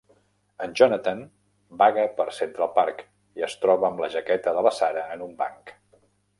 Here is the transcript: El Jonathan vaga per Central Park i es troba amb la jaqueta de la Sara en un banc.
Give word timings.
El 0.67 0.71
Jonathan 0.79 1.21
vaga 1.81 2.07
per 2.21 2.27
Central 2.39 2.73
Park 2.79 3.05
i 3.41 3.47
es 3.51 3.59
troba 3.67 3.89
amb 3.93 4.05
la 4.07 4.13
jaqueta 4.17 4.57
de 4.59 4.67
la 4.69 4.75
Sara 4.83 5.09
en 5.17 5.27
un 5.31 5.41
banc. 5.45 5.79